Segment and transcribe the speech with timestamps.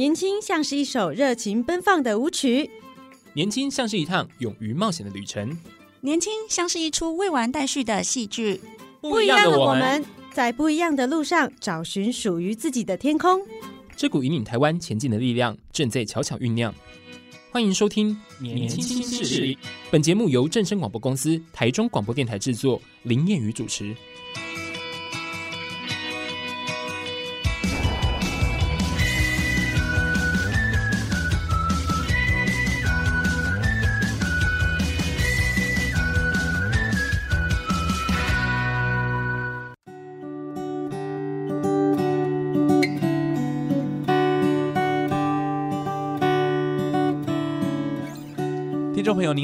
[0.00, 2.70] 年轻像是一首热情奔放的舞曲，
[3.34, 5.54] 年轻像是一趟勇于冒险的旅程，
[6.00, 8.62] 年轻像是一出未完待续的戏剧。
[9.02, 10.02] 不一样的我们，
[10.32, 13.42] 在不一样的路上找寻属于自己的天空。
[13.94, 16.74] 这股引领台湾前进的力量正在悄悄酝酿。
[17.50, 19.54] 欢迎收听《年轻新势力》，
[19.90, 23.94] 本节目由正声广播公司台中广播电台制作，林燕宇主持。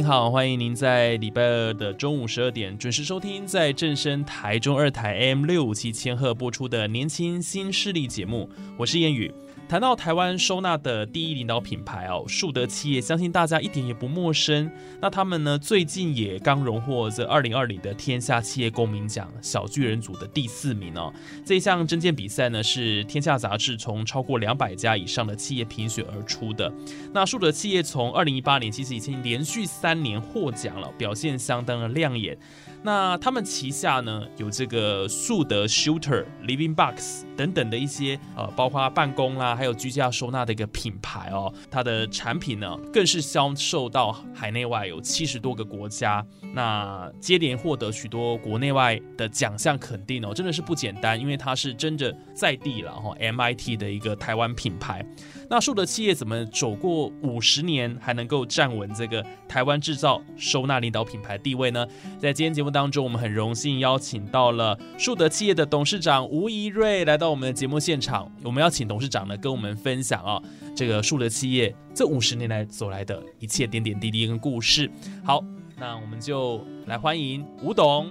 [0.06, 9.34] 好，欢迎您在礼拜二的中午十二点准时收听，在正声台中二台 M 六五七千赫播出的《年轻新势力》节目，我是燕语。
[9.68, 14.70] 谈到台湾收纳的第一领导品牌哦，树德企业，相信大家一点也不陌生。
[15.00, 21.12] 那他们呢，最近也刚荣获这二零二零的天下企业公民奖小巨人组的第四名哦。
[21.44, 26.72] 这一项征件比赛呢，是天下杂志从超过两百家以上的企业评选而出的。
[27.12, 32.38] 那树德企业从二零一八年其实已经连续三年获奖了，表现相当的亮眼。
[32.86, 41.52] 那他们旗下呢，有这个树德 Shooter、Living Box 等等的一些呃，包括办公啦，还有居家收纳的一个品牌哦。
[41.68, 46.24] 它的产品呢，更是销售到海内外有七十多个国家。
[46.54, 55.04] 那接连获得许多国内外的奖项肯定哦，真的是不简单，因为它是真的在地了哈，MIT 的一个台湾品牌。
[55.48, 61.86] 那树德企业怎么走过五十年，还能够站稳这个台湾制造收纳领导品牌地位呢？
[62.18, 68.30] 在今天节目当中，我们很荣幸邀请到了树德企业的董事长吴怡瑞来到我们的节目现场。
[68.42, 70.42] 我们要请董事长呢跟我们分享啊，
[70.74, 74.90] 这个树德企业这五十年来走来的一切点点滴滴跟故事。
[75.24, 75.44] 好，
[75.78, 78.10] 那我们就来欢迎吴董。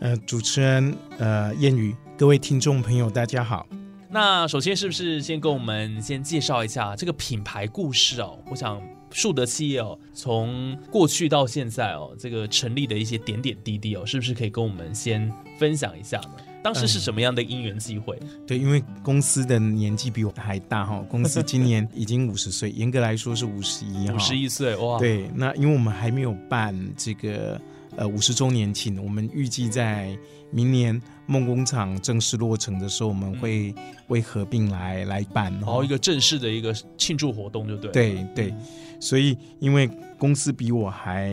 [0.00, 3.66] 呃，主持人呃燕宇，各位听众朋友，大家好。
[4.14, 8.38] 那首先是不是先跟我们先介绍一下这个品牌故事哦？
[8.48, 8.80] 我想
[9.10, 16.30] 树德企业哦，从过去到现在哦，这个成立的一些点点滴滴哦，是不是可以跟我们先分享一下呢？
[16.62, 18.16] 当时是什么样的因缘机会？
[18.20, 24.96] 嗯，对，因为公司的年纪比我还大哈，公司今年已经 五十岁，严格来说是五十一，五十一岁哇。
[24.96, 27.60] 对，那因为我们还没有办这个
[27.96, 30.16] 呃五十周年庆，我们预计在
[30.52, 31.02] 明年。
[31.26, 33.74] 梦工厂正式落成的时候，我们会
[34.08, 37.90] 为合并来来办，然后一个正式的一个庆祝活动，就对。
[37.92, 38.54] 对对，
[39.00, 41.32] 所以因为公司比我还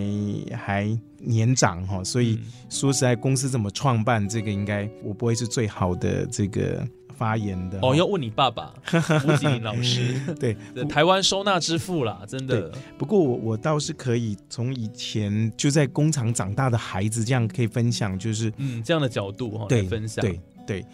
[0.53, 6.87] 还年长哈，所以说实在，公司怎么创办，这个应该我不会是最好的这个。
[7.21, 7.77] 发言的。
[7.83, 8.73] 哦，要问你爸爸
[9.27, 10.57] 吴吉林老师， 对，
[10.89, 12.71] 台湾收纳之父啦，真的。
[12.97, 20.85] 不过我我倒是可以从以前就在工厂长大的孩子这样可以分享，就是嗯这样的角度哈，对，分享，对对，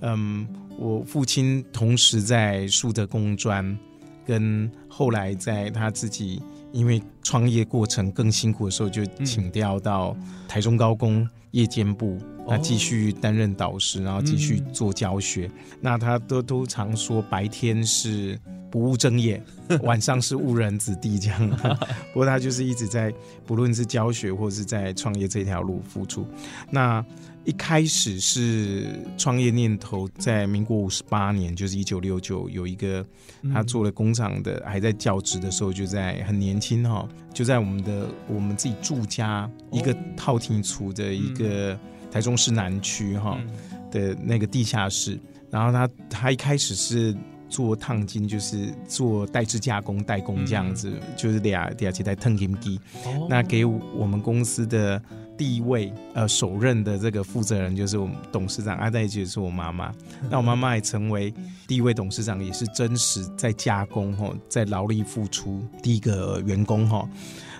[0.00, 0.44] 嗯，
[0.76, 3.78] 我父亲同时在树德工专，
[4.26, 6.42] 跟后来在他自己
[6.72, 10.16] 因为创业过程更辛苦的时候，就请调到
[10.48, 12.18] 台中高工夜间部。
[12.48, 15.50] 那继续担任导师，然后继续做教学。
[15.52, 18.38] 嗯、那他都都常说，白天是
[18.70, 19.42] 不务正业，
[19.82, 21.50] 晚上是误人子弟这样。
[22.14, 23.12] 不过他就是一直在，
[23.44, 26.24] 不论是教学或是在创业这条路付出。
[26.70, 27.04] 那
[27.46, 33.02] 一开始是创业念头，在民国五十八年，就是一九六九，有一个
[33.50, 41.72] 他做了工厂的，还在教职的时候，就在很年轻哈，就在我们的我们自己住家一个套厅处的一个。
[41.72, 41.78] 嗯。
[42.08, 43.38] 台中市南区哈
[43.90, 45.18] 的那个地下室，
[45.50, 47.14] 然后他他一开始是
[47.46, 52.80] 做烫金，就是做代制加工代工这样子，嗯、就是俩俩几台烫金机。
[53.04, 55.02] 哦、那给我们公司的
[55.36, 59.94] 第一位呃首任的这个负责人就是我们董事长，阿黛姐是我妈妈。
[60.22, 61.32] 嗯、 那我妈妈也成为
[61.66, 67.08] 第一位董事长，也是真实在加工哈，在劳力付出第一个员工哈。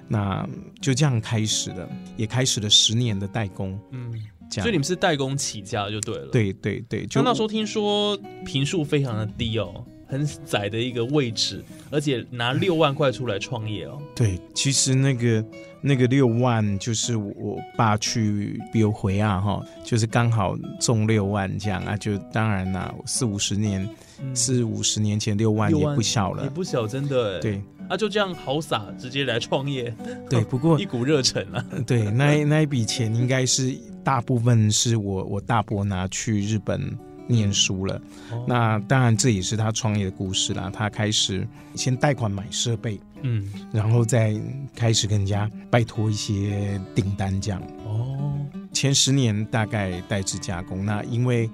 [0.08, 0.48] 那
[0.80, 3.78] 就这样开始了，也开始了十年的代工。
[3.90, 4.12] 嗯。
[4.48, 6.28] 所以你们是代工起家就对了。
[6.28, 14.00] 对对对，就那时候听说评数非常的低哦，很窄的一个位置，而且拿六万块出来创业哦。
[14.14, 15.44] 对，其实那个
[15.80, 23.88] 那个六万就是我爸去标回啊哈，就是刚好中六万这样啊，就当然啦，四五十年，
[24.34, 27.40] 四五十年前六万也不小了，也不小，真的。
[27.40, 27.60] 对。
[27.88, 29.94] 啊，就这样好傻，直接来创业。
[30.28, 31.64] 对，不过 一股热忱啊。
[31.86, 36.80] 对，那那一笔钱应该是大部分是我我大伯拿去日本
[37.26, 38.00] 念书了。
[38.30, 40.70] 哦、那当然这也是他创业的故事啦。
[40.72, 44.34] 他开始先贷款买设备，嗯，然后再
[44.74, 47.62] 开始跟人家拜托一些订单这样。
[47.84, 48.34] 哦，
[48.72, 51.48] 前十年大概代制加工，那因为。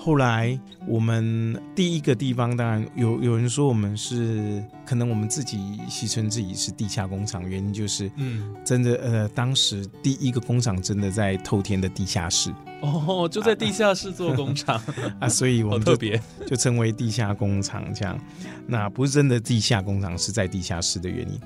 [0.00, 18.18] 后来我们第一个地方，当然有有人说我们是可能我们自己戏称自己是地下工厂，原因就是嗯，真的呃，当时第一个工厂真的在透天的地下室哦，就在地下室做工厂啊， 啊，所以我们就特别就称为地下工厂这样。
[18.66, 21.40] 那不是真的地下工厂，是在地下室的原因。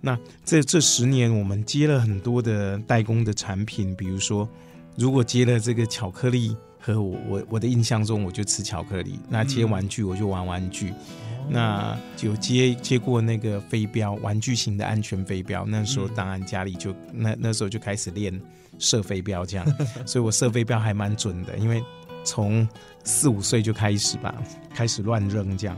[0.00, 4.48] 那这这十年，我们接了很多的代工的产品，比如说
[4.96, 6.56] 如果接了这个巧克力。
[6.78, 9.18] 和我我我的印象中，我就吃巧克力。
[9.28, 10.90] 那接玩具，我就玩玩具。
[10.90, 15.66] 嗯、那就接接过那个飞镖，玩具型的安全飞镖。
[15.66, 18.40] 那时候当然家里就那那时候就开始练
[18.78, 19.66] 射飞镖，这样。
[20.06, 21.84] 所以我射飞镖还蛮准的，因为
[22.24, 22.68] 从
[23.04, 24.34] 四五岁就开始吧，
[24.74, 25.76] 开始乱扔这样。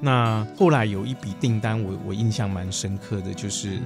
[0.00, 3.78] 那后来有一笔订单我，我我印象蛮深刻的，就是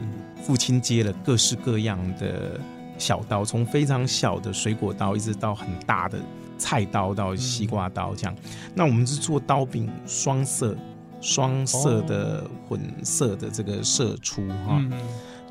[0.42, 2.60] 父亲接了各式各样的
[2.98, 6.18] 小刀，从非常小的水果刀，一直到很大的。
[6.58, 8.36] 菜刀到西瓜刀这样，
[8.74, 10.76] 那我们是做刀柄双色、
[11.18, 14.78] 双色的混色的这个射出哈，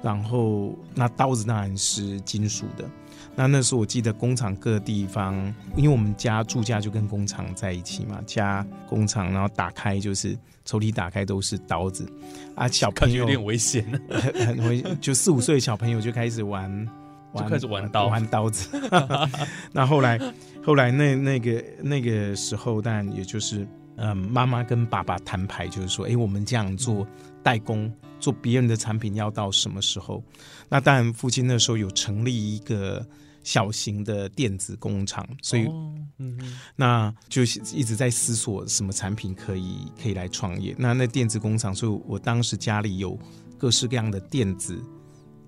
[0.01, 2.86] 然后那刀子当然是金属的。
[3.36, 5.36] 那那时候我记得工厂各地方，
[5.75, 12.12] 因为我们家住家就跟工厂在一起嘛，家工厂，然后打开就是抽屉打开都是刀子
[12.56, 16.88] 啊， 小朋友有点危险， 很危，就四五岁的小朋友就开始玩。
[17.36, 18.68] 就开始玩刀，玩刀子。
[19.72, 20.19] 那后来，
[20.66, 23.68] 后来那那个那个时候，当然也就是，
[23.98, 27.06] 嗯，妈妈跟爸爸摊牌，就是说，哎，我们这样做
[27.44, 30.24] 代工，做别人的产品要到什么时候？
[30.68, 33.06] 那当然，父亲那时候有成立一个
[33.44, 35.66] 小型的电子工厂，所以，
[36.18, 36.38] 嗯，
[36.75, 37.42] 那就
[37.74, 40.75] 一直在思索什么产品可以可以来创业。
[40.77, 43.18] 那那电子工厂，所以我当时家里有
[43.57, 44.80] 各式各样的电子。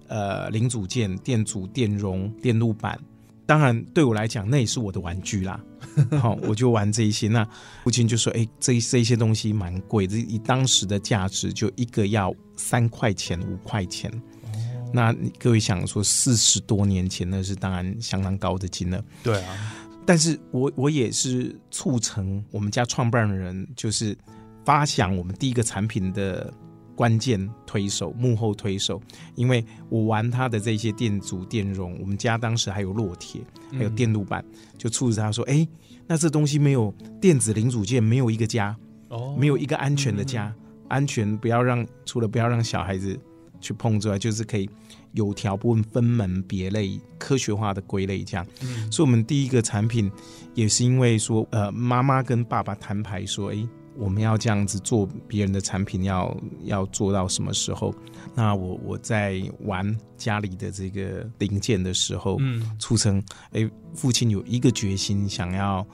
[0.07, 2.99] 呃，零组件、电阻、电容、电路板，
[3.45, 5.57] 当然对我来讲，那也是我的玩具啦。
[6.19, 7.27] 好，我就玩这一些。
[7.27, 7.47] 那
[7.83, 14.11] 父亲就说：“哎、欸，这这些东西蛮贵，这以当时的价值，就一个要三块钱、五块钱。
[14.43, 14.49] 哦、
[14.93, 19.03] 那各位想说，四十多年前那是当然相当高的金额。
[19.23, 19.73] 对啊，
[20.05, 24.17] 但是我我也是促成我们家创办人，就是
[24.63, 26.53] 发想我们第一个产品的。”
[27.01, 29.01] 关键推手、幕后推手，
[29.33, 34.45] 因为我玩他的这些电阻、电容，我们家当时还有烙铁，还有电路板，
[34.77, 35.67] 就促使他说：“哎，
[36.05, 38.77] 那这东西没有电子零组件，没有一个家，
[39.09, 40.53] 哦，没有一个安全的家，
[40.89, 43.19] 安全不要让除了不要让小孩子
[43.59, 44.69] 去碰之外，就是可以
[45.13, 48.45] 有条不紊、分门别类、科学化的归类这样。
[48.91, 50.11] 所以，我们第一个产品
[50.53, 57.93] 也是因为说，呃，妈妈跟爸爸摊牌说，哎。”我们要这样子做别人的产品要，要要做到什么时候？
[58.33, 63.21] 那我我在玩家里的这个零件的时候，嗯，促成
[63.51, 65.85] 哎，父亲有一个决心，想要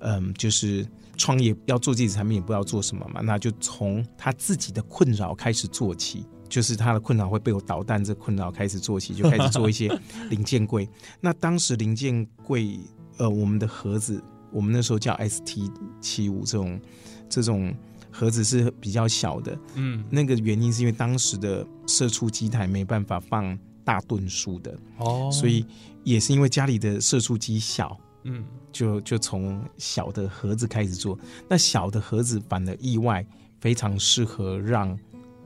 [0.00, 0.86] 嗯，就是
[1.16, 9.88] 创业要做自己的产品，也不知道做什么嘛，那就从他自己的困扰开始做起，就是他的困扰会被我捣蛋这困扰开始做起，就开始做一些
[10.28, 10.88] 零件柜。
[11.20, 12.78] 那当时零件柜，
[13.18, 14.22] 呃，我们的盒子，
[14.54, 15.70] 我们那时候叫 ST
[16.00, 16.80] 七五这种。
[17.26, 17.74] 这种
[18.12, 25.66] 盒子是比较小的，嗯，那个原因是因为当时的射出机台没办法放大吨数的，哦，所以
[26.04, 31.18] 也是因为家里的射出机小，嗯，就就从小的盒子开始做。
[31.48, 33.26] 那小的盒子反而意外
[33.58, 34.96] 非常适合让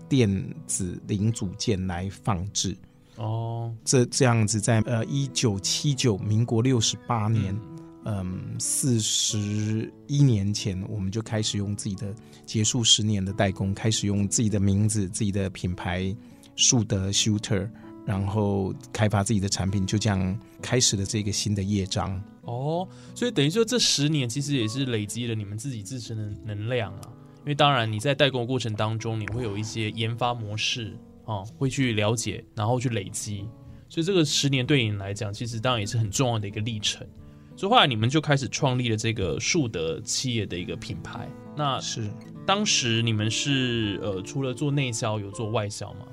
[0.06, 0.28] 电
[0.66, 2.76] 子零组件来放置，
[3.16, 7.54] 哦，这这样子在呃一九七九民国六十八年。
[7.54, 7.67] 嗯
[8.10, 12.14] 嗯，四十一年前，我们就开始用自己的
[12.46, 16.16] 结束十年的代工，开始用自己的名字、自己的品牌
[16.56, 17.68] 树德 Shooter，
[18.06, 22.18] 然后开发自己的产品，就这样开始了这个新的页章。
[22.44, 27.12] 哦，所以等于说这十年其实也是累积了你们自己自身的能量啊。
[27.40, 30.96] 因为当然你在代工的过程当中，你会有一些研发模式
[31.26, 33.46] 啊，会去了解，然后去累积。
[33.90, 37.06] 所以这个十年对你来讲，其实当然也是很重要的一个历程。
[37.58, 41.28] 所以后来你们就开始创立了这个树德企业的一个品牌。
[41.56, 42.08] 那是
[42.46, 46.06] 当时你们是呃，除了做内销，有做外销吗？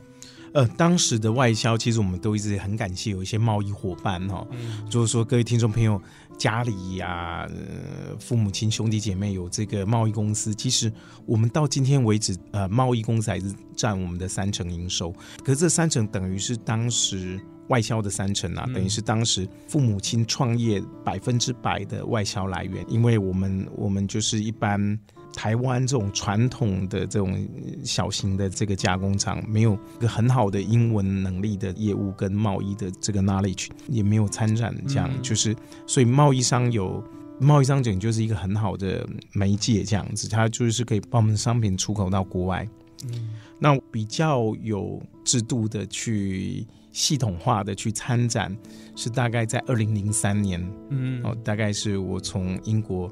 [0.54, 6.02] 呃，当时的外销其实我们都一直很感谢有一些贸易伙伴哈、哦，嗯、就是说各位听众朋友
[6.36, 10.92] 家里呀、啊，呃，父母亲兄弟姐妹有这个贸易公司，其实
[11.28, 15.14] 我们到今天为止，呃，贸易公司还是占我们的三成营收。
[15.44, 22.86] 可是这三成等于是当时外销的三成啊，嗯、等于是当时父母亲创业百分之百的外销来源。
[22.88, 25.00] 因为我们我们就是一般
[25.34, 27.48] 台湾这种传统的这种
[27.84, 35.56] 小型的这个加工厂，没有一个很好的英文能力的业务跟贸易的这个 knowledge，也没有参展，这样、嗯、就是
[35.88, 37.04] 所以贸易商有
[37.40, 42.68] 贸易商整就是一个很好的媒介，这样子，它就是可以把我们的商品出口到国外。
[43.06, 46.66] 嗯，那比较有制度的去。
[46.96, 48.56] 系统化的去参展，
[48.96, 53.12] 是大概在二零零三年，嗯，哦，大概是我从英国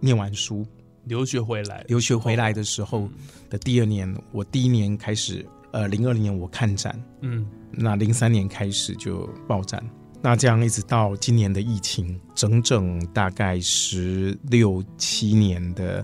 [0.00, 0.66] 念完书，
[1.04, 3.06] 留学回来，留学回来的时候
[3.50, 9.84] 的第二年，嗯、我第一年开始，呃，零二年我看展，嗯，那零三年开始就报展，
[10.22, 16.02] 那这样一直到今年的疫情，整整大概十六七年的，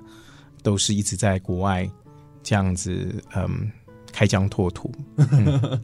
[0.63, 1.91] 都是一直在国外
[2.43, 3.73] 这样子，嗯，
[4.13, 4.93] 开疆拓土。
[5.17, 5.81] 嗯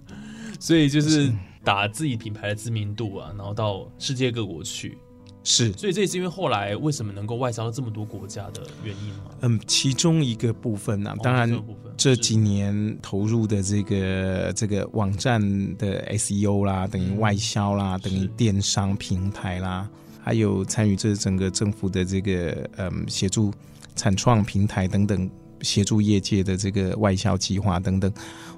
[0.61, 1.33] 所以就是
[1.65, 4.97] 打自己品牌的知名度啊，然后到世界各国去，
[5.43, 5.73] 是。
[5.73, 9.25] 所以这也是因为后来为什么能够外销到这么多国家的原因吗？
[9.41, 11.51] 嗯，其中一个部分啊，当然
[11.97, 15.41] 这几年投入的这个这个网站
[15.77, 19.89] 的 SEO 啦，等于外销啦，等于电商平台啦，
[20.23, 23.51] 还有参与这整个政府的这个嗯协助
[23.97, 25.31] 产创平台等等，
[25.63, 28.13] 协助业界的这个外销计划等等。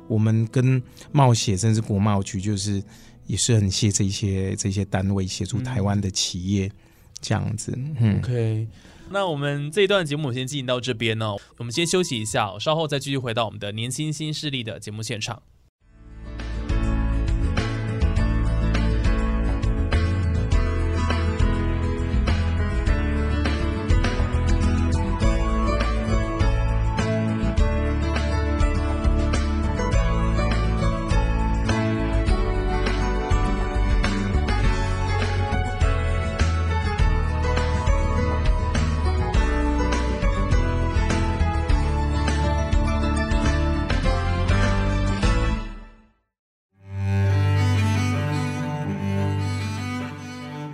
[0.08, 2.82] 我们跟贸协甚至国贸局，就是
[3.26, 6.70] 也是很谢这些这些单位协助台湾的企业
[7.20, 7.72] 这样子。
[7.76, 8.68] 嗯，OK，
[9.10, 15.42] 那我们这一段节目先进行到这边哦，我们先休息一下，稍后再继续回到我们的年轻新势力的节目现场。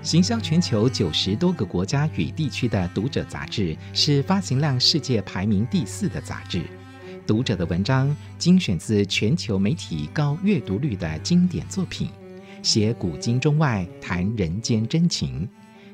[0.08, 6.60] 行销全球九十多个国家与地区的《读者》杂志是发行量世界排名第四的杂志。
[7.26, 12.08] 《读者》的文章精选自全球媒体高阅读率的经典作品，
[12.62, 15.46] 写古今中外，谈人间真情。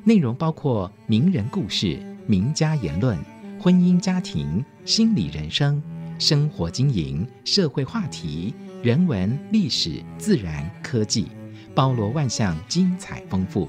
[0.05, 3.19] 内容包括名人故事、名家言论、
[3.59, 5.83] 婚姻家庭、心理人生、
[6.21, 11.27] 生活经营、社会话题、人文历史、自然科技，
[11.75, 13.69] 包罗万象，精彩丰富。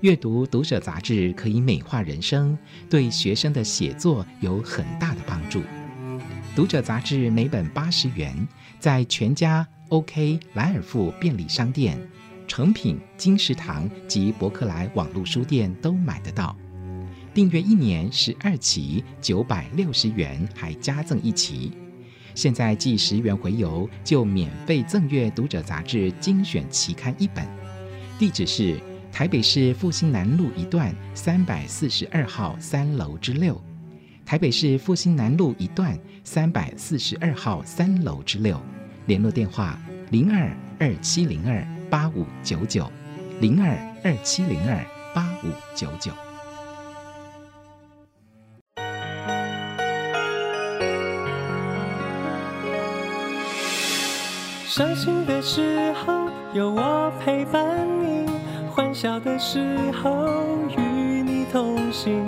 [0.00, 2.56] 阅读《读者》杂志可以美化人生，
[2.90, 5.60] 对学生的写作有很大的帮助。
[6.54, 8.46] 《读者》杂志每本八十元，
[8.78, 11.98] 在全家、OK、莱尔富便利商店、
[12.46, 16.54] 诚品、金石堂及博客来网络书店都买得到。
[17.32, 21.72] 订阅一年十二期，九百六十元，还加赠一期。
[22.34, 27.46] 现在寄十元回邮，就免费赠阅《读者》杂志精选期刊一本。
[28.18, 28.78] 地址是。
[29.16, 33.58] 台北市复兴南路一段三百四十二号三楼之六，
[34.26, 38.60] 台北市复兴南路一段三百四十二号三楼之六，
[39.06, 39.80] 联络电话
[40.10, 42.92] 零二二七零二八五九九，
[43.40, 43.70] 零二
[44.04, 46.12] 二七零二八五九九。
[54.66, 57.64] 伤心的时候有我陪伴
[58.04, 58.25] 你。
[58.76, 59.58] 欢笑的时
[59.92, 62.22] 候与你同行，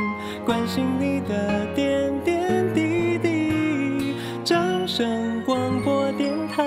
[0.46, 4.14] 关心你的点点滴滴。
[4.42, 6.64] 掌声广播电台，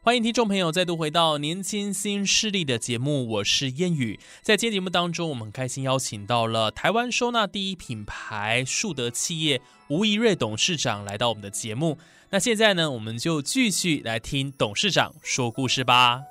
[0.00, 4.20] 欢迎听众朋友再度回到年轻新势力的节目，我是燕语。
[4.42, 11.98] 在今天节目当中，我们很开心邀请到了台湾收纳第一品牌树德企业吴怡瑞董事长来到我们的节目。
[12.28, 16.22] 那现在呢，我们就继续来听董事长说故事吧。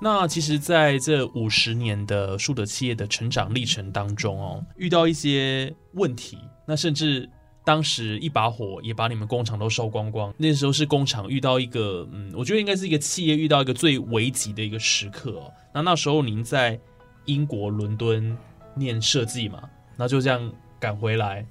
[0.00, 7.28] 那其实，在这五十年的树德企业的成长历程当中哦，遇到一些问题，那甚至
[7.64, 10.32] 当时一把火也把你们工厂都烧光光。
[10.38, 15.52] 那时候是工厂遇到一个，嗯，我觉得应该是一个企业遇到一个最危急的一个时刻哦。
[15.72, 16.78] 那那时候您在
[17.26, 18.36] 英国伦敦
[18.74, 19.62] 念设计嘛，
[19.96, 21.46] 那就这样赶回来，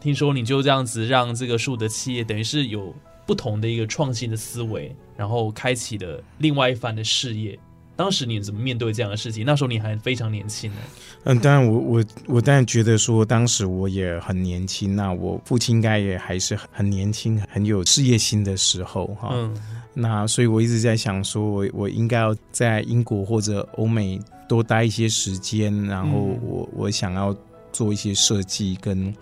[0.00, 2.94] 听说你就这样子让这个树德企业等于是有。
[3.28, 7.58] 不同的一个创新的思维，然后开启了另外一番的事业。
[7.94, 9.44] 当时你怎么面对这样的事情？
[9.44, 10.78] 那时候你还非常年轻呢。
[11.24, 14.96] 嗯，当然我，我我我当然觉得说，当时我也很年轻。
[14.96, 19.28] 那我父亲应该也还是很年轻、很有事业心的时候哈。
[19.32, 19.54] 嗯。
[19.92, 24.18] 那所以我一直在想说，我我应该要在英国或者欧美
[24.48, 27.36] 多待一些时间，然后我、嗯、我想要
[27.72, 29.12] 做一些设计跟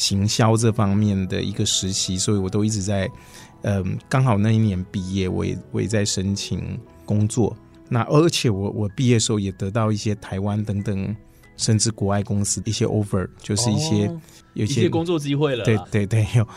[0.00, 3.06] 行销这方面的一个实习，所以我都一直在，
[3.64, 7.54] 嗯，刚好那一年毕业，我也我也在申请工作。
[7.86, 11.14] 那而且我我毕业的时候也得到一些台湾等等，
[11.58, 14.20] 甚至国外公司一些 offer，就是一些、哦、
[14.54, 15.64] 有些，一些工作机会了。
[15.66, 16.48] 对对对，有，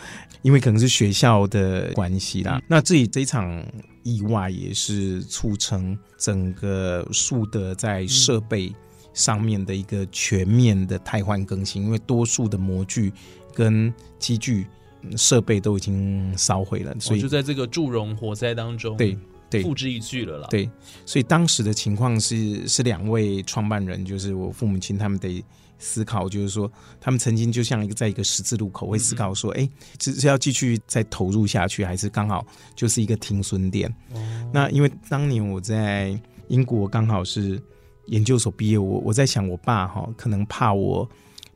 [0.41, 2.59] 因为可能是学校的关系啦。
[2.59, 3.61] 嗯、那这里这一场
[4.03, 8.73] 意外也是促成整个树德在设备
[9.13, 13.11] 上面的一个全面的汰换更新，嗯、因为多数的模具
[13.53, 14.67] 跟机具
[15.15, 18.97] 设备都已经烧毁了，所以、哦、就在这个祝融火灾当中。
[18.97, 19.17] 对。
[19.61, 20.47] 付之一炬了啦。
[20.49, 20.67] 对，
[21.05, 25.45] 所以当时的情况是，是两位创办人，就是我父母亲，他们得
[25.77, 32.43] 思考，就是说，他们曾经就像一个在一个十字路口，会思考说，哎、嗯，是是要继续再投入下去，还是刚好
[32.75, 33.87] 就是一个停损点？
[34.15, 37.61] 哦、那因为当年我在英国刚好是
[38.07, 41.07] 研究所毕业，我我在想，我爸哈可能怕我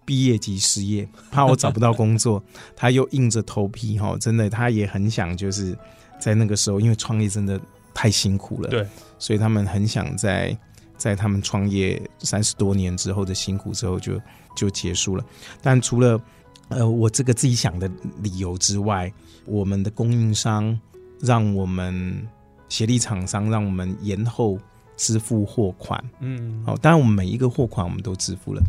[0.05, 2.43] 毕业即失业，怕我找不到工作，
[2.75, 5.77] 他又硬着头皮哈，真的他也很想，就是
[6.19, 7.59] 在那个时候，因为创业真的。
[7.99, 8.85] 太辛苦了，对，
[9.17, 10.55] 所以他们很想在
[10.97, 14.21] 在他们创业三十多年之后的辛苦之后就
[14.55, 15.25] 就结束了。
[15.63, 16.21] 但除了
[16.69, 17.89] 呃我这个自己想的
[18.21, 19.11] 理由之外，
[19.45, 20.79] 我们的供应商
[21.21, 22.27] 让我们
[22.69, 24.59] 协力厂商让我们延后
[24.97, 28.61] 支付货款，嗯，好，当然我们每一个货款我们都支付了。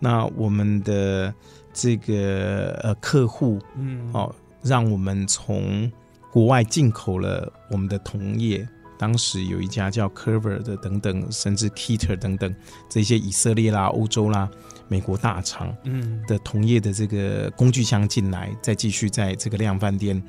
[0.00, 1.32] 那我们的
[1.72, 5.90] 这个呃客户，嗯，哦，让我们从
[6.32, 8.66] 国外进口了我们的铜业，
[8.98, 12.52] 当时有一家叫 Curver 的等等，甚至 Keter 等等
[12.88, 14.50] 这些以色列啦、欧洲啦、
[14.88, 20.20] 美国大厂，嗯，的铜业的这个工具箱进来，再继续在这个量贩店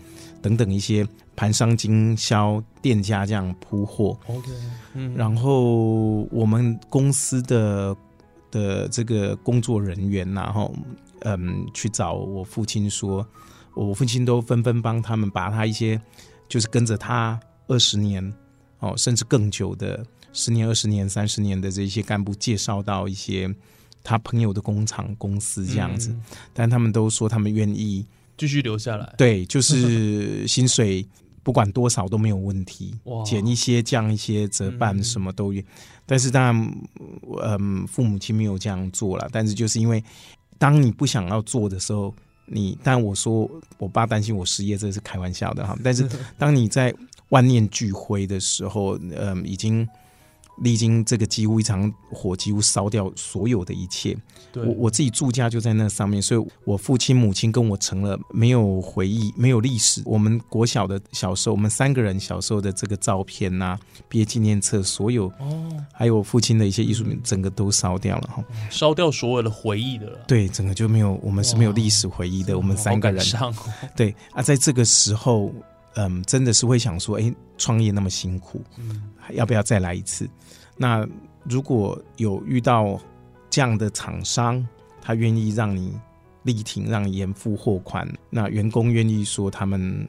[0.41, 1.07] 等等一些
[1.38, 4.20] 盘商经销店家这样铺货。
[4.27, 4.51] OK，
[4.96, 7.96] 嗯，然后我们公司的
[8.51, 10.75] 的这个工作人员，然后
[11.22, 13.25] 嗯，去找我父亲说。
[13.74, 16.01] 我父亲都纷纷帮他们把他一些，
[16.50, 18.34] 就是跟着他二十年
[18.80, 23.54] 哦，甚至更久的十年、二十年、三十年的这些干部介绍到一些
[24.04, 26.21] 他朋友的工厂、公司这样子，嗯、
[26.56, 28.04] 但他们都说他们愿意
[28.36, 29.13] 继续留下来。
[29.15, 31.08] 对，就是薪水
[31.47, 32.93] 不管多少都没有问题，
[33.25, 35.62] 减一些、降一些、折半什么都有。
[35.62, 35.65] 嗯、
[36.05, 36.77] 但是当然，
[37.41, 39.29] 嗯，父母亲没有这样做了。
[39.31, 40.03] 但是就是因为
[40.57, 42.13] 当你不想要做的时候。
[42.47, 45.73] 你，但我说我爸担心我失业，这是开玩笑的哈。
[45.81, 46.05] 但是
[46.38, 46.93] 当你在
[47.29, 49.88] 万念俱灰的时候，嗯，已经。
[50.60, 54.15] 历经这个几乎一场火，几乎烧掉所有的一切。
[54.52, 60.02] 对我我自己住家就在那上面，所以我父亲母亲跟我成了没有回忆、没有历史。
[60.06, 70.20] 我们国小的小时候，我们三个人小时候的这个照片呐、啊、毕业纪念册，所有哦，还有我父亲的一些艺术品，整个都烧掉了哈，烧掉所有的回忆的了。
[70.28, 72.58] 对，整个就没有，我们是没有历史回忆的。
[72.58, 73.54] 我们三个人，哦、
[73.96, 75.54] 对啊，在这个时候，
[75.97, 79.01] 嗯，真的是会想说，哎，创业那么辛苦，嗯，
[79.33, 80.29] 要不要再来一次？
[80.77, 81.07] 那
[81.43, 82.99] 如果有遇到
[83.49, 84.65] 这样的厂商，
[85.01, 85.99] 他愿意让你
[86.43, 90.07] 力挺，让你延付货款，那员工愿意说他们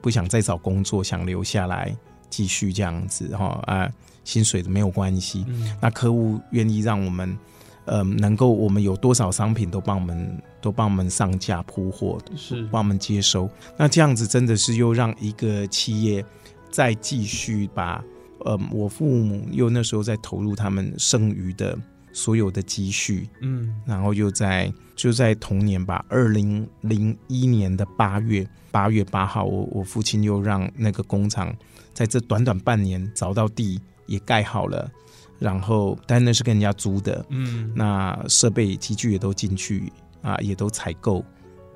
[0.00, 1.94] 不想再找工作，想留下来
[2.30, 3.90] 继续这样子哈啊，
[4.22, 5.44] 薪水的没有关系。
[5.48, 7.36] 嗯、那客户愿意让我们，
[7.84, 13.48] 呃，能够我们有多少商品都帮我们都帮我们上架铺货，是帮我们接收。
[13.76, 16.24] 那这样子真的是又让一个企业
[16.70, 18.04] 再继续把。
[18.40, 21.78] 呃，我父母又那时候在投入他们剩余的
[22.12, 31.56] 所有的积蓄，嗯，然后又在就在同年吧，二零零一年的八月八月八号，我我父亲又让那个工厂
[31.94, 34.92] 在这短短半年找到地也盖好了，
[35.38, 39.92] 然后但那是跟人家租的，嗯，那设备机具也都进去
[40.22, 41.24] 啊，也都采购，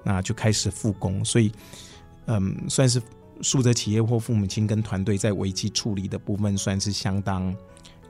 [0.05, 1.53] 那就开始复工，所以
[2.27, 3.01] 嗯，算是。
[3.40, 7.55] 树德企业或父母亲跟团队在危机处理的部分算是相当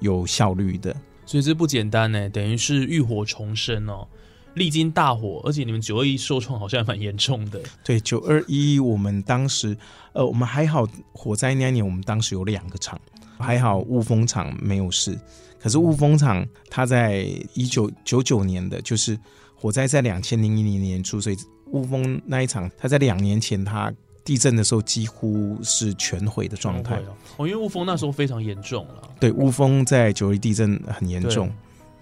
[0.00, 4.08] 有效率的，所以这不简单呢，等于是浴火重生哦。
[4.54, 7.60] 历经大火，而且你们九二一受创好像蛮严重的。
[7.84, 9.76] 对，九二一我们当时
[10.14, 12.98] 呃，我们还好，火灾那年我们当时有两个厂，
[13.38, 15.18] 还好雾峰厂没有事。
[15.58, 19.18] 可是雾峰厂它在一九九九年的，就是
[19.54, 21.36] 火灾在两千零一年年初，所以
[21.72, 23.92] 雾峰那一场，它在两年前它。
[24.24, 27.00] 地震的时候几乎是全毁的状态
[27.38, 29.10] 哦，因为雾峰那时候非常严重了。
[29.18, 31.50] 对，雾峰在九一地震很严重。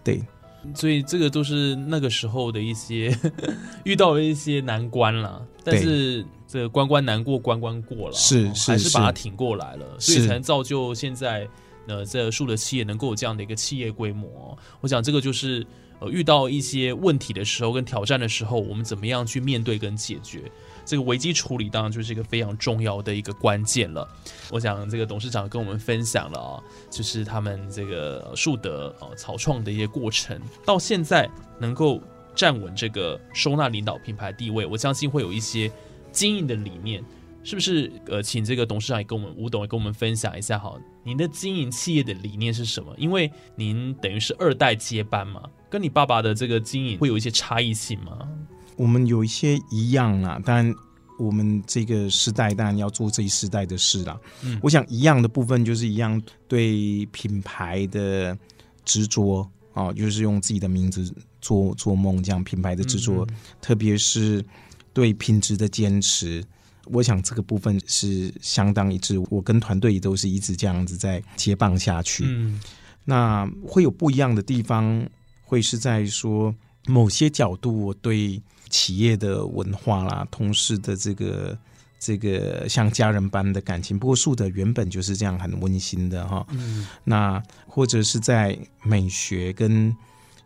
[0.02, 0.24] 对，对
[0.74, 3.16] 所以这个都是那个时候的一些
[3.84, 11.48] 遇到了一些难关了，但是这个关关难过关关过了，是是还是把它挺过来了，所以才能造就现在
[11.86, 14.56] 呃这树的企业能够有这样的一个企业规模。
[14.80, 15.66] 我想这个就是
[15.98, 20.42] 呃遇到一些问题的时候跟挑战的时候，我们怎么样去面对跟解决。
[20.86, 24.08] 这个危机处理当然就是一个非常重要的一个关键了。
[24.50, 32.00] 我想这个董事长跟我们分享了啊，就是他们这个树德啊草创的一些过程，到现在能够
[32.34, 35.70] 站稳这个收纳领导品牌地位，我相信会有一些
[36.12, 37.04] 经营的理念，
[37.42, 37.90] 是不是？
[38.06, 42.94] 呃，请这个董事长也跟我们吴董也跟我们分享一下哈，您的经营企业的理念是什么？
[42.96, 48.28] 因为您等于是二代接班嘛，跟你爸爸的这个经营会有一些差异性吗？
[48.76, 50.74] 我们有一些一样啦，当然
[51.18, 54.18] 我们这个时代当然要做这一时代的事啦。
[54.44, 58.36] 嗯，我想一样的部分就是一样对品牌的
[58.84, 61.10] 执着啊，就是用自己的名字
[61.40, 64.44] 做做梦，这样品牌的执着，嗯嗯，特别是
[64.92, 66.44] 对品质的坚持。
[66.86, 72.24] 我想这个部分是相当一致，我跟团队也都是一直这样子在接棒下去。
[72.26, 72.60] 嗯，
[73.06, 75.08] 那会有不一样的地方，
[75.42, 76.54] 会是在说
[76.86, 78.42] 某些角度，我对。
[78.68, 81.58] 企业的文化啦，同事的这个
[81.98, 83.98] 这个像家人般的感情。
[83.98, 86.46] 不过树德原本就是这样很温馨的哈。
[86.50, 86.86] 嗯。
[87.04, 89.94] 那或者是在美学跟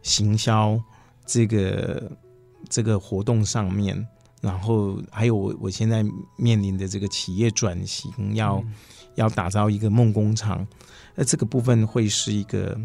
[0.03, 0.79] 行销
[1.27, 2.11] 这个
[2.69, 4.07] 这个活动上面，
[4.41, 6.05] 然后还有我我现在
[6.37, 8.75] 面临的这个企业转型，要、嗯、
[9.15, 10.67] 要打造一个梦工厂，
[11.15, 12.79] 那这个部分会是一个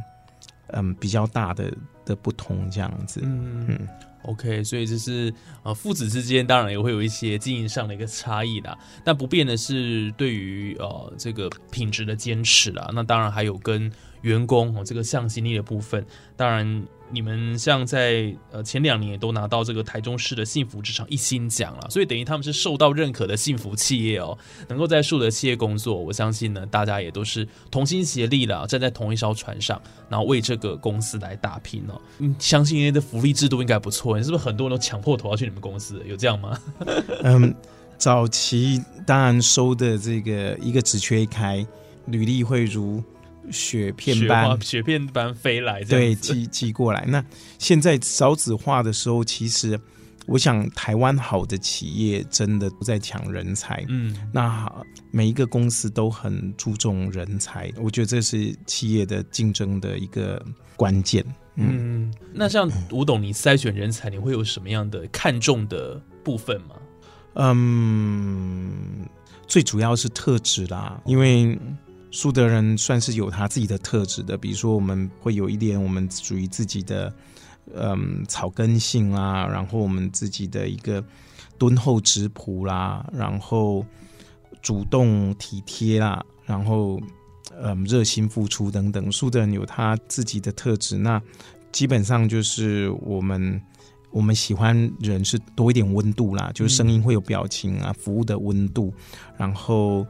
[0.67, 1.71] 嗯比较大的
[2.05, 3.19] 的不同这样子。
[3.23, 3.65] 嗯。
[3.67, 3.87] 嗯
[4.25, 5.33] OK，所以就是
[5.63, 16.85] 呃，父子之间当然也会有一些经营上的一个差异啦，但不变的是对于呃这个品质的坚持啦，那当然还有跟员工哦这个向心力的部分，当然。
[17.11, 24.37] 你们像在呃前两年也都拿到这个台中市的幸福职场一星奖了，所以等于他们是受到认可的幸福企业哦，
[24.67, 32.01] 能够在树德企业工作，我相信呢，大家也都是同心协力了，站在同一艘船上，然后为这个公司来打拼哦。
[32.17, 36.03] 嗯，相信因为的福利制度应该不错，你是不是很多人都抢破头要去你们公司？
[36.07, 36.59] 有这样吗？
[37.23, 37.53] 嗯，
[37.97, 41.65] 早期当然收的这个一个职缺一开，
[42.07, 43.03] 履历会如。
[43.51, 47.05] 雪片般，雪片般飞来，对，寄寄过来。
[47.07, 47.23] 那
[47.57, 49.79] 现在少子化的时候，其实
[50.25, 53.85] 我想，台湾好的企业真的不在抢人才。
[53.89, 60.43] 嗯，那好，每一个公司都很注重人才，我觉得这是企业的竞争的一个
[60.75, 61.23] 关键。
[61.55, 66.75] 嗯，嗯，那像吴董，你筛选人才，你会有什么样的看重的部分吗？
[67.35, 69.07] 嗯，
[69.47, 71.57] 最主要是特质啦，因为。
[72.15, 77.13] 树德人算是有他自己的特质的，比如说我们会有一点我们属于自己的，
[77.75, 81.03] 嗯，草根性啦，然后我们自己的一个
[81.57, 83.85] 敦厚质朴啦，然后
[84.61, 86.97] 主动体贴啦，然后
[87.61, 89.11] 嗯，热心付出等等。
[89.11, 91.21] 树德人有他自己的特质，那
[91.73, 93.61] 基本上就是我们
[94.11, 98.93] 我们喜欢人是多一点温度啦，就是声音会有表情啊，服务的温度，
[99.37, 100.07] 然后。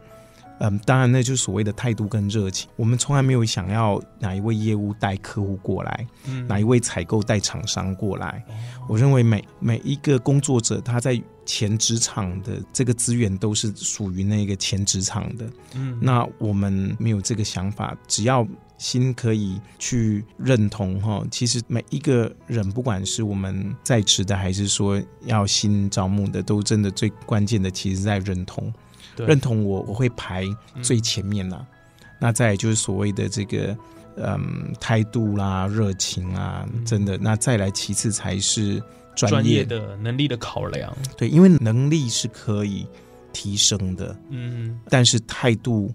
[0.60, 2.70] 嗯，当然，那就是所谓的态度跟热情。
[2.76, 8.44] 我们从来没有想要哪一位业务带客户过来，嗯、哪一位采购带厂商过来。
[8.48, 8.54] 哦、
[8.90, 15.46] 我认为每每一个工作者，他在前职场的这个资源都是属于那个前职场的。
[15.74, 21.24] 嗯，那我们没有这个想法，只要心可以去认同哈。
[21.30, 28.74] 其实每一个人，不管是我们在职的，还是说要新招募的，都真的最关键的，其实在认同。
[29.16, 30.46] 对认同我，我会排
[30.82, 31.58] 最前面啦。
[31.60, 33.78] 嗯、那再就是所谓的这个，
[34.18, 37.18] 嗯，态度啦、热情啊，嗯、真的。
[37.18, 38.82] 那再来其次才是
[39.16, 40.96] 专业，业的能力的考量。
[41.18, 42.88] 对，因为能力是可以
[43.34, 45.94] 提升的，嗯，但是态度、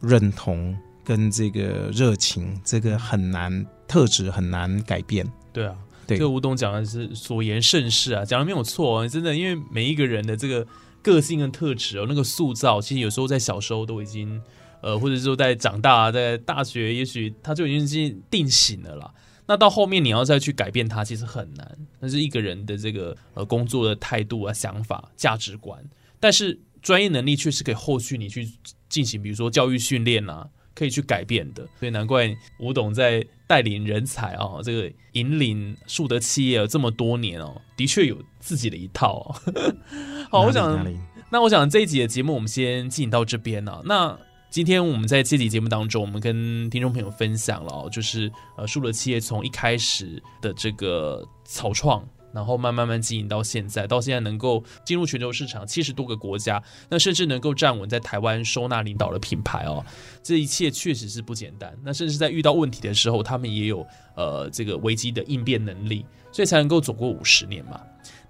[0.00, 5.26] 认同跟这个热情，这个很难，特质很难改变。
[5.52, 5.74] 对啊，
[6.06, 10.66] 对，这个吴董讲的是所言甚是啊，讲的没有错，真的，因为每一个人的这个。
[11.08, 14.40] 个性跟特质哦，那个塑造其实有时候在小时候都已经，
[14.82, 19.14] 呃，或者说在长大，在大学，也许他就已经是定型了啦。
[19.46, 21.78] 那到后面你要再去改变他，其实很难。
[22.00, 25.82] 那是一个人的这个呃工作的态度啊、想法、价值观，
[26.20, 28.46] 但是专业能力确实可以后续你去
[28.90, 30.46] 进行，比如说教育训练啊，
[30.78, 31.66] 可以去改变的。
[31.78, 39.74] 所以难怪吴董在带领人才啊，这个引领树德企业这么多年哦，的确有自己的一套哦。
[40.30, 40.86] 好，我想，
[41.30, 43.82] 那我想这一集的节目我们先进行到这边呢、啊。
[43.84, 44.18] 那
[44.50, 59.84] 今天我们在这集节目当中，我们跟听众朋友分享了，哦就是呃，树德企业从一开始的这个草创，然后慢慢慢经营到现在，到现在能够进入全球市场七十多个国家，那甚至能够站稳在台湾收纳领导的品牌哦，
[60.22, 61.76] 这一切确实是不简单。
[61.82, 67.80] 那甚至在遇到问题的时候，他们也有呃这个危机的应变能力，所以才能够走过五十年嘛。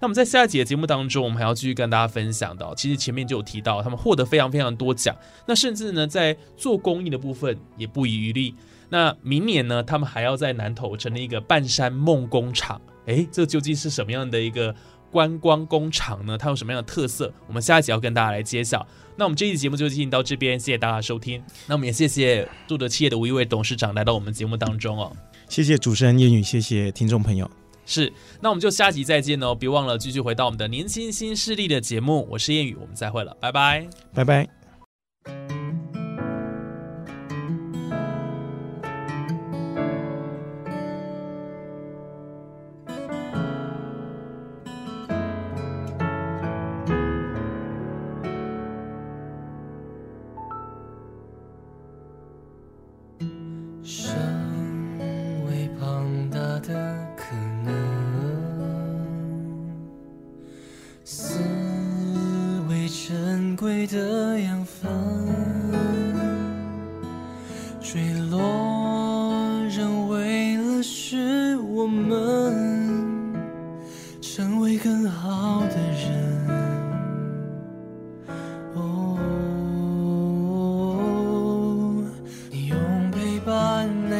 [0.01, 8.55] 那么在下一集的节目当中，我们还要继续跟大家分享到，其实前面就有提到，他们获得非常非常多奖，那甚至呢，在做公益的部分也不遗余力。
[8.89, 14.73] 那明年呢，他们还要在南投成立一个半山梦工厂，诶，这究竟是什么样的一个
[15.11, 16.37] 观光工厂呢？
[16.37, 17.33] 它有什么样的特色？
[17.47, 18.85] 我们下一集要跟大家来揭晓。
[19.15, 21.43] 那我们这一集节目就进行到这边，谢谢大家收听。
[21.67, 25.11] 那我们也谢谢杜德企业的吴一伟董事长来到我们节目当中哦，
[25.49, 27.49] 谢谢主持人燕语，谢谢听众朋友。
[27.85, 29.55] 是，那我们就下集再见哦！
[29.55, 34.58] 别忘了继续回到我们的年轻新势力的节目，我是燕语，我们再会了，拜拜，拜拜。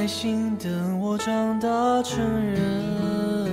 [0.09, 1.69] 心等我长大
[2.01, 3.51] 成人，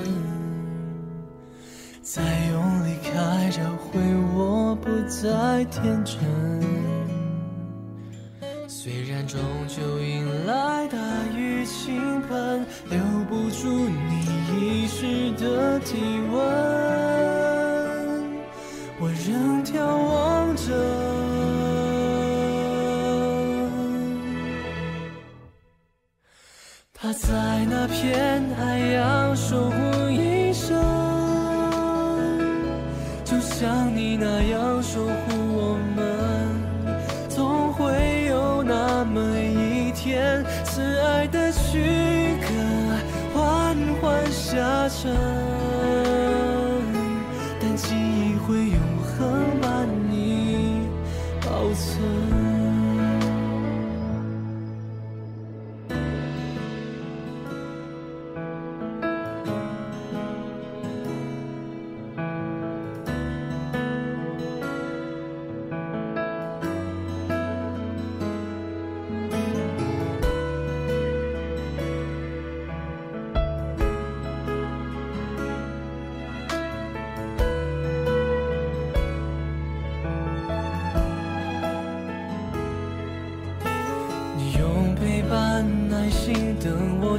[2.01, 4.01] 再用力开，找回
[4.35, 6.19] 我不再天真。
[8.66, 9.38] 虽然终
[9.69, 10.97] 究迎来大
[11.37, 14.25] 雨倾盆，留不住你
[14.57, 16.26] 遗失的体温。
[27.99, 30.77] 天还要守护一生，
[33.25, 35.13] 就像你那样守护
[35.57, 36.05] 我们，
[37.27, 42.53] 总会有那么一天，慈爱的躯壳
[43.35, 45.46] 缓缓下沉。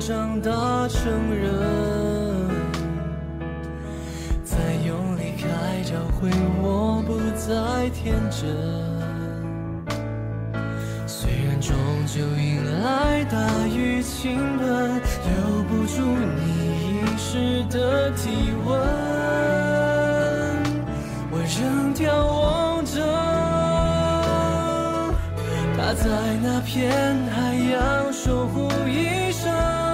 [0.07, 1.51] 长大成人，
[4.41, 4.55] 再
[4.87, 6.29] 用离开找回
[6.61, 8.47] 我不再天真。
[11.05, 16.39] 虽然终究迎来大雨倾盆，留不住你
[16.87, 18.29] 遗失的体
[18.65, 18.79] 温，
[21.29, 22.95] 我仍眺望着
[25.75, 26.07] 他在
[26.41, 26.95] 那片
[27.35, 29.86] 海洋守护一生。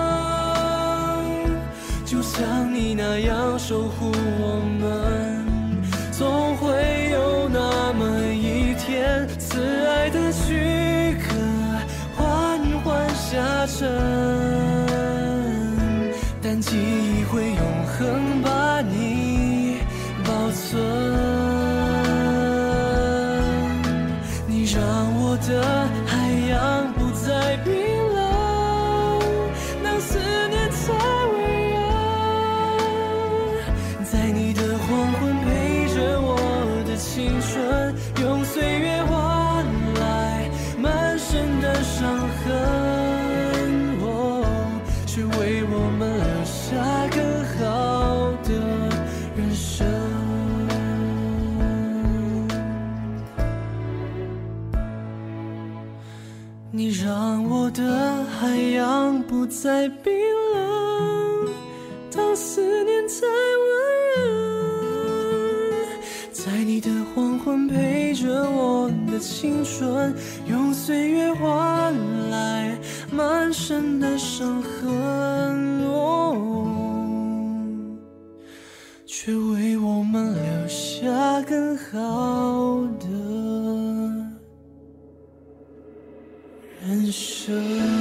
[2.36, 5.46] 像你那样守护我们，
[6.12, 11.30] 总会有那么一天，慈爱的躯壳
[12.18, 13.88] 缓缓下沉，
[16.42, 18.82] 但记忆会永恒把
[45.54, 46.74] 为我们留下
[47.12, 47.22] 更
[47.54, 47.62] 好
[48.42, 48.50] 的
[49.38, 49.86] 人生。
[56.72, 60.12] 你让我的海洋不再冰
[60.56, 61.48] 冷，
[62.12, 63.28] 当思念再
[63.62, 63.70] 温
[64.18, 64.26] 热，
[66.32, 66.90] 在你的。
[67.16, 70.12] 黄昏陪着我的青春，
[70.48, 71.94] 用岁月换
[72.32, 72.76] 来
[73.12, 74.90] 满身的伤痕，
[81.04, 83.08] 下更好的
[86.82, 87.93] 人生。